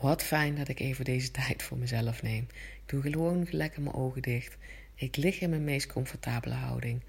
Wat 0.00 0.22
fijn 0.22 0.54
dat 0.54 0.68
ik 0.68 0.80
even 0.80 1.04
deze 1.04 1.30
tijd 1.40 1.62
voor 1.62 1.78
mezelf 1.78 2.22
neem. 2.22 2.46
Ik 2.52 2.82
doe 2.86 3.02
gewoon 3.02 3.46
lekker 3.50 3.82
mijn 3.82 3.94
ogen 3.94 4.22
dicht. 4.22 4.56
Ik 4.94 5.16
lig 5.16 5.40
in 5.40 5.50
mijn 5.50 5.64
meest 5.64 5.86
comfortabele 5.86 6.54
houding. 6.54 7.02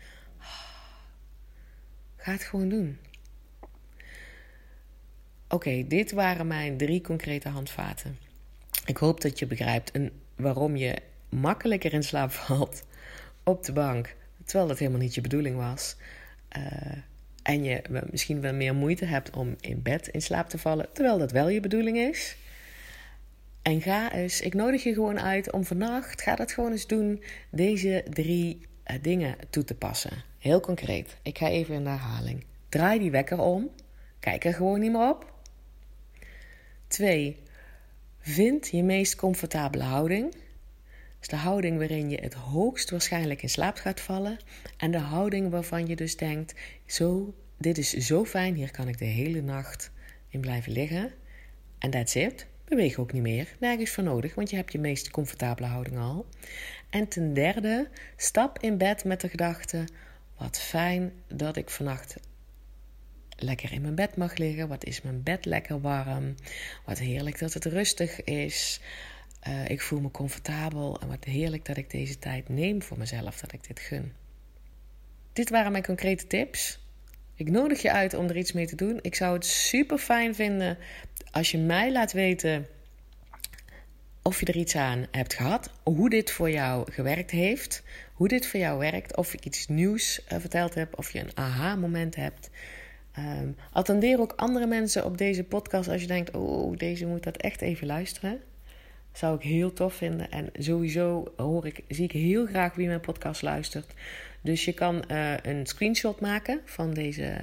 Ga 2.15 2.31
het 2.31 2.43
gewoon 2.43 2.69
doen. 2.69 2.97
Oké, 5.47 5.87
dit 5.87 6.11
waren 6.11 6.47
mijn 6.47 6.77
drie 6.77 7.01
concrete 7.01 7.49
handvaten. 7.49 8.17
Ik 8.85 8.97
hoop 8.97 9.21
dat 9.21 9.39
je 9.39 9.45
begrijpt 9.45 9.91
waarom 10.35 10.75
je 10.75 10.95
makkelijker 11.29 11.93
in 11.93 12.03
slaap 12.03 12.31
valt 12.45 12.83
op 13.43 13.63
de 13.63 13.73
bank, 13.73 14.15
terwijl 14.43 14.67
dat 14.67 14.79
helemaal 14.79 14.99
niet 14.99 15.15
je 15.15 15.21
bedoeling 15.21 15.55
was. 15.55 15.95
Uh, 16.57 16.63
en 17.43 17.63
je 17.63 17.81
misschien 18.11 18.41
wel 18.41 18.53
meer 18.53 18.75
moeite 18.75 19.05
hebt 19.05 19.35
om 19.35 19.55
in 19.59 19.81
bed 19.81 20.07
in 20.07 20.21
slaap 20.21 20.49
te 20.49 20.57
vallen, 20.57 20.87
terwijl 20.93 21.17
dat 21.17 21.31
wel 21.31 21.49
je 21.49 21.59
bedoeling 21.59 21.97
is. 21.97 22.37
En 23.61 23.81
ga 23.81 24.13
eens, 24.13 24.41
ik 24.41 24.53
nodig 24.53 24.83
je 24.83 24.93
gewoon 24.93 25.19
uit 25.19 25.51
om 25.51 25.63
vannacht, 25.63 26.21
ga 26.21 26.35
dat 26.35 26.51
gewoon 26.51 26.71
eens 26.71 26.87
doen, 26.87 27.23
deze 27.51 28.05
drie 28.09 28.59
uh, 28.87 28.95
dingen 29.01 29.35
toe 29.49 29.63
te 29.63 29.75
passen. 29.75 30.23
Heel 30.39 30.59
concreet. 30.59 31.17
Ik 31.21 31.37
ga 31.37 31.47
even 31.47 31.75
in 31.75 31.85
herhaling. 31.85 32.45
Draai 32.69 32.99
die 32.99 33.11
wekker 33.11 33.39
om. 33.39 33.69
Kijk 34.19 34.45
er 34.45 34.53
gewoon 34.53 34.79
niet 34.79 34.91
meer 34.91 35.09
op. 35.09 35.33
2. 36.87 37.37
Vind 38.19 38.67
je 38.67 38.83
meest 38.83 39.15
comfortabele 39.15 39.83
houding. 39.83 40.35
De 41.27 41.35
houding 41.35 41.77
waarin 41.77 42.09
je 42.09 42.17
het 42.21 42.33
hoogst 42.33 42.89
waarschijnlijk 42.89 43.41
in 43.41 43.49
slaap 43.49 43.77
gaat 43.77 44.01
vallen. 44.01 44.37
En 44.77 44.91
de 44.91 44.97
houding 44.97 45.49
waarvan 45.49 45.87
je 45.87 45.95
dus 45.95 46.17
denkt: 46.17 46.55
zo, 46.85 47.33
dit 47.57 47.77
is 47.77 47.93
zo 47.93 48.25
fijn, 48.25 48.55
hier 48.55 48.71
kan 48.71 48.87
ik 48.87 48.97
de 48.97 49.05
hele 49.05 49.41
nacht 49.41 49.91
in 50.29 50.39
blijven 50.39 50.71
liggen. 50.71 51.11
En 51.77 51.89
that's 51.89 52.15
it. 52.15 52.47
Beweeg 52.65 52.97
ook 52.97 53.13
niet 53.13 53.21
meer, 53.21 53.55
nergens 53.59 53.91
voor 53.91 54.03
nodig, 54.03 54.35
want 54.35 54.49
je 54.49 54.55
hebt 54.55 54.71
je 54.71 54.79
meest 54.79 55.11
comfortabele 55.11 55.67
houding 55.67 55.97
al. 55.97 56.25
En 56.89 57.07
ten 57.07 57.33
derde, 57.33 57.89
stap 58.17 58.59
in 58.59 58.77
bed 58.77 59.03
met 59.03 59.21
de 59.21 59.29
gedachte: 59.29 59.83
wat 60.37 60.59
fijn 60.59 61.11
dat 61.27 61.55
ik 61.55 61.69
vannacht 61.69 62.15
lekker 63.37 63.71
in 63.71 63.81
mijn 63.81 63.95
bed 63.95 64.15
mag 64.15 64.37
liggen. 64.37 64.67
Wat 64.67 64.85
is 64.85 65.01
mijn 65.01 65.23
bed 65.23 65.45
lekker 65.45 65.81
warm? 65.81 66.35
Wat 66.85 66.99
heerlijk 66.99 67.39
dat 67.39 67.53
het 67.53 67.65
rustig 67.65 68.23
is. 68.23 68.79
Uh, 69.47 69.69
ik 69.69 69.81
voel 69.81 69.99
me 69.99 70.11
comfortabel 70.11 70.99
en 71.01 71.07
wat 71.07 71.23
heerlijk 71.23 71.65
dat 71.65 71.77
ik 71.77 71.89
deze 71.89 72.19
tijd 72.19 72.49
neem 72.49 72.81
voor 72.81 72.97
mezelf, 72.97 73.39
dat 73.39 73.53
ik 73.53 73.67
dit 73.67 73.79
gun. 73.79 74.13
Dit 75.33 75.49
waren 75.49 75.71
mijn 75.71 75.85
concrete 75.85 76.27
tips. 76.27 76.79
Ik 77.35 77.49
nodig 77.49 77.81
je 77.81 77.91
uit 77.91 78.13
om 78.13 78.27
er 78.27 78.37
iets 78.37 78.51
mee 78.51 78.67
te 78.67 78.75
doen. 78.75 78.99
Ik 79.01 79.15
zou 79.15 79.33
het 79.33 79.45
super 79.45 79.97
fijn 79.97 80.35
vinden 80.35 80.77
als 81.31 81.51
je 81.51 81.57
mij 81.57 81.91
laat 81.91 82.11
weten 82.11 82.67
of 84.21 84.39
je 84.39 84.45
er 84.45 84.55
iets 84.55 84.75
aan 84.75 85.05
hebt 85.11 85.33
gehad, 85.33 85.71
hoe 85.83 86.09
dit 86.09 86.31
voor 86.31 86.49
jou 86.49 86.91
gewerkt 86.91 87.31
heeft, 87.31 87.83
hoe 88.13 88.27
dit 88.27 88.47
voor 88.47 88.59
jou 88.59 88.79
werkt, 88.79 89.15
of 89.15 89.33
ik 89.33 89.45
iets 89.45 89.67
nieuws 89.67 90.21
uh, 90.31 90.39
verteld 90.39 90.73
heb, 90.73 90.97
of 90.97 91.11
je 91.11 91.19
een 91.19 91.37
aha-moment 91.37 92.15
hebt. 92.15 92.49
Um, 93.19 93.55
attendeer 93.71 94.19
ook 94.19 94.33
andere 94.35 94.67
mensen 94.67 95.05
op 95.05 95.17
deze 95.17 95.43
podcast 95.43 95.89
als 95.89 96.01
je 96.01 96.07
denkt: 96.07 96.31
oh, 96.31 96.77
deze 96.77 97.05
moet 97.05 97.23
dat 97.23 97.37
echt 97.37 97.61
even 97.61 97.87
luisteren. 97.87 98.41
Zou 99.15 99.35
ik 99.35 99.41
heel 99.41 99.73
tof 99.73 99.93
vinden. 99.93 100.31
En 100.31 100.49
sowieso 100.57 101.33
hoor 101.37 101.65
ik, 101.65 101.83
zie 101.87 102.03
ik 102.03 102.11
heel 102.11 102.45
graag 102.45 102.73
wie 102.73 102.87
mijn 102.87 102.99
podcast 102.99 103.41
luistert. 103.41 103.93
Dus 104.41 104.65
je 104.65 104.73
kan 104.73 105.03
uh, 105.11 105.37
een 105.37 105.65
screenshot 105.65 106.19
maken 106.19 106.61
van 106.65 106.93
deze. 106.93 107.37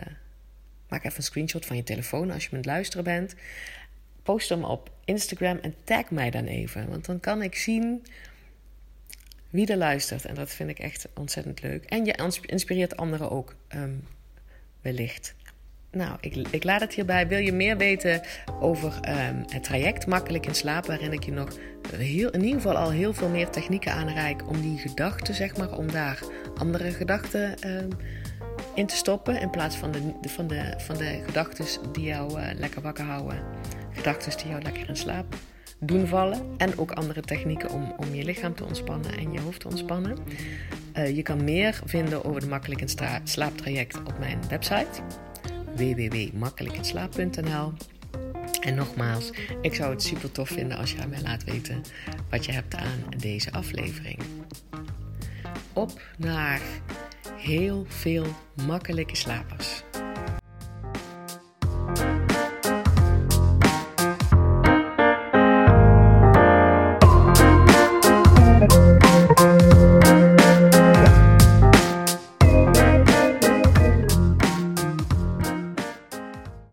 Maak 0.88 1.04
even 1.04 1.16
een 1.16 1.22
screenshot 1.22 1.66
van 1.66 1.76
je 1.76 1.82
telefoon 1.82 2.30
als 2.30 2.44
je 2.44 2.56
met 2.56 2.64
luisteren 2.64 3.04
bent. 3.04 3.34
Post 4.22 4.48
hem 4.48 4.64
op 4.64 4.90
Instagram 5.04 5.58
en 5.58 5.74
tag 5.84 6.10
mij 6.10 6.30
dan 6.30 6.44
even. 6.44 6.88
Want 6.88 7.04
dan 7.04 7.20
kan 7.20 7.42
ik 7.42 7.56
zien 7.56 8.06
wie 9.50 9.66
er 9.66 9.76
luistert. 9.76 10.24
En 10.24 10.34
dat 10.34 10.50
vind 10.50 10.70
ik 10.70 10.78
echt 10.78 11.08
ontzettend 11.14 11.62
leuk. 11.62 11.84
En 11.84 12.04
je 12.04 12.40
inspireert 12.46 12.96
anderen 12.96 13.30
ook, 13.30 13.54
um, 13.74 14.06
wellicht. 14.80 15.34
Nou, 15.92 16.16
ik, 16.20 16.36
ik, 16.50 16.64
laat 16.64 16.80
het 16.80 16.94
hierbij. 16.94 17.28
Wil 17.28 17.38
je 17.38 17.52
meer 17.52 17.76
weten 17.76 18.20
over 18.60 18.94
um, 18.94 19.44
het 19.48 19.64
traject 19.64 20.06
Makkelijk 20.06 20.46
in 20.46 20.54
slaap, 20.54 20.86
waarin 20.86 21.12
ik 21.12 21.24
je 21.24 21.32
nog 21.32 21.48
heel, 21.96 22.30
in 22.30 22.42
ieder 22.44 22.60
geval 22.60 22.76
al 22.76 22.90
heel 22.90 23.14
veel 23.14 23.28
meer 23.28 23.50
technieken 23.50 23.92
aanreik 23.92 24.48
om 24.48 24.60
die 24.60 24.78
gedachten, 24.78 25.34
zeg 25.34 25.56
maar, 25.56 25.76
om 25.76 25.92
daar 25.92 26.18
andere 26.56 26.90
gedachten 26.90 27.54
um, 27.66 27.88
in 28.74 28.86
te 28.86 28.96
stoppen 28.96 29.40
in 29.40 29.50
plaats 29.50 29.76
van 29.76 29.92
de, 29.92 30.12
van 30.28 30.46
de, 30.46 30.74
van 30.78 30.96
de 30.96 31.22
gedachten 31.26 31.92
die 31.92 32.04
jou 32.04 32.40
uh, 32.40 32.46
lekker 32.54 32.82
wakker 32.82 33.04
houden, 33.04 33.42
gedachten 33.90 34.38
die 34.38 34.48
jou 34.48 34.62
lekker 34.62 34.88
in 34.88 34.96
slaap 34.96 35.34
doen 35.78 36.06
vallen 36.06 36.40
en 36.56 36.78
ook 36.78 36.92
andere 36.92 37.20
technieken 37.20 37.70
om, 37.70 37.94
om 37.96 38.14
je 38.14 38.24
lichaam 38.24 38.54
te 38.54 38.64
ontspannen 38.64 39.18
en 39.18 39.32
je 39.32 39.40
hoofd 39.40 39.60
te 39.60 39.68
ontspannen. 39.68 40.18
Uh, 40.96 41.16
je 41.16 41.22
kan 41.22 41.44
meer 41.44 41.80
vinden 41.84 42.24
over 42.24 42.40
de 42.40 42.46
Makkelijk 42.46 42.80
in 42.80 42.88
slaaptraject 43.24 43.98
op 43.98 44.18
mijn 44.18 44.38
website 44.48 45.02
www.makkelijkinslaap.nl. 45.76 47.72
En 48.60 48.74
nogmaals, 48.74 49.30
ik 49.60 49.74
zou 49.74 49.90
het 49.90 50.02
super 50.02 50.32
tof 50.32 50.48
vinden 50.48 50.76
als 50.76 50.92
je 50.92 51.00
aan 51.00 51.08
mij 51.08 51.22
laat 51.22 51.44
weten 51.44 51.82
wat 52.30 52.44
je 52.44 52.52
hebt 52.52 52.74
aan 52.74 53.04
deze 53.16 53.52
aflevering. 53.52 54.18
Op 55.72 56.02
naar 56.18 56.60
heel 57.36 57.84
veel 57.88 58.26
makkelijke 58.66 59.16
slapers. 59.16 59.82